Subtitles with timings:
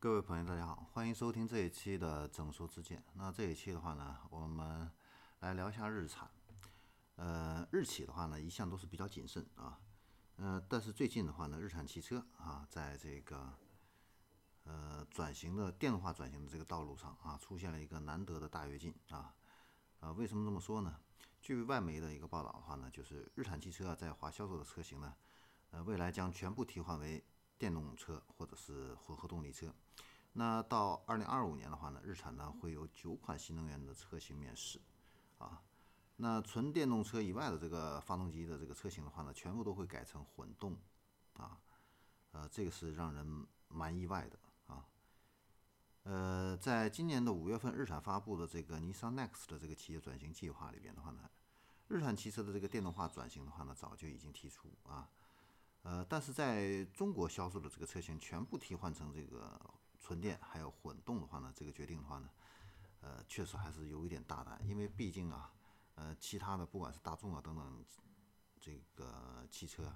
[0.00, 3.02] 各位朋友，大家好，欢迎收听这一期的整说之见。
[3.14, 4.88] 那这一期的话呢，我们
[5.40, 6.30] 来聊一下日产。
[7.16, 9.80] 呃，日企的话呢，一向都是比较谨慎啊。
[10.36, 13.52] 呃，但是最近的话呢，日产汽车啊，在这个
[14.62, 19.34] 呃转型的电动化转型的这个道路上啊，出现了一个难得的大跃进啊。
[19.98, 20.96] 啊，为什么这么说呢？
[21.40, 25.12] 据外媒的一个报道的话呢，就是日产汽车，在华销售的车型呢，
[25.72, 27.24] 呃，未来将全部替换为
[27.58, 29.74] 电动车或者是混合动力车。
[30.34, 34.80] 那到二零二五年的话呢，日产呢会有九款新能源的车型面世，
[35.38, 35.62] 啊，
[36.16, 40.76] 那纯电动车以外的这个发动机的这个车型的话呢，全部都会改成混动，
[41.34, 41.58] 啊，
[42.30, 44.38] 呃，这个是让人蛮意外的
[44.72, 44.86] 啊。
[46.04, 51.28] 呃，在今年的五月份，日产发布的这个尼桑 NEX 的这个企业转型计划里边的话呢，
[51.88, 55.08] 日产汽车的这个电动化转型的话呢，早就已经提出啊，
[55.82, 59.60] 呃，但是在中国销售的这个车型全部替换成这个。
[60.00, 62.30] 纯电还有混动的话呢，这个决定的话呢，
[63.00, 65.52] 呃，确实还是有一点大胆，因为毕竟啊，
[65.96, 67.84] 呃，其他的不管是大众啊等等
[68.58, 69.94] 这个汽车，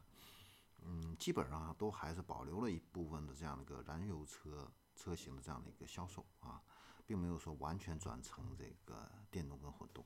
[0.82, 6.60] 嗯，基本上都还是保留了一部分的这样的一个燃油车车型的这样的一个销售啊，
[7.06, 10.04] 并没有说完全转成这个电动跟混动。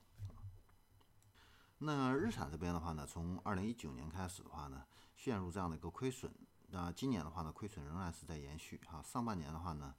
[1.78, 6.32] 那日产这边的话呢，从二零一九年开始的话呢，陷入这样的一个亏损。
[6.68, 9.02] 那今年的话呢，亏损仍然是在延续哈。
[9.02, 9.94] 上半年的话呢，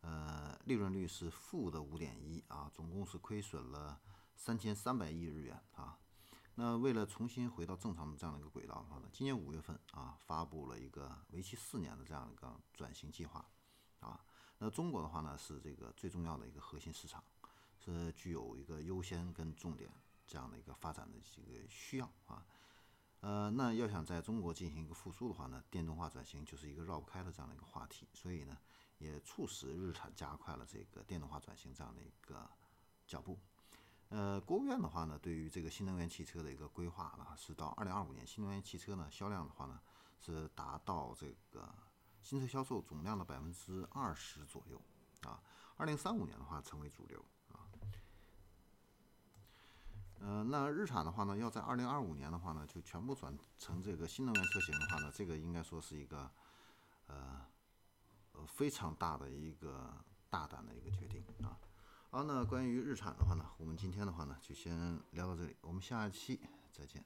[0.00, 4.00] 呃，利润率是负的五点一啊，总共是亏损了
[4.36, 5.98] 三千三百亿日元啊。
[6.54, 13.44] 那为了重新回到正常的这样的一个轨道的话呢，今年五月份啊，发布了一个为期四年的这样一个转型计划
[14.00, 14.18] 啊。
[14.58, 17.22] 那中国的话呢，是这个最重要的一个核心市场，
[17.78, 19.90] 是具有一个优先跟重点
[20.28, 22.46] 这样的一个发展的这个需要啊。
[23.20, 28.56] 呃，那要想在中国进行一个复苏的话呢，电动化转型就是一个绕不开的这样的一个话题，所以呢，
[28.98, 32.48] 也促使日产加快了这个电动化转型这样的一个
[33.08, 33.36] 脚步。
[34.10, 39.80] 呃，国务院的话呢，对于这个新能源汽车的一个规划呢，是到二零二五年新能源汽车呢销量的话呢，
[40.20, 41.68] 是达到这个
[42.22, 44.80] 新车销售总量的百分之二十左右
[45.22, 45.42] 啊，
[45.76, 47.66] 二零三五年的话成为主流啊。
[50.44, 56.30] 那日产的话呢，要在二零二五年的话呢，就全部转成这个新能源车型的话呢，这个应该说是一个
[57.06, 57.44] 呃
[58.32, 59.92] 呃非常大的一个
[60.30, 61.58] 大胆的一个决定啊。
[62.10, 66.40] 好，那关于日产的话呢，我们今天的话呢，就先聊到这里，我们下一期
[66.72, 67.04] 再见。